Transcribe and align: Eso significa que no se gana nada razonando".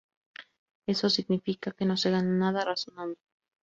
Eso 0.93 1.11
significa 1.11 1.73
que 1.77 1.85
no 1.85 1.95
se 1.95 2.09
gana 2.09 2.31
nada 2.33 2.65
razonando". 2.65 3.19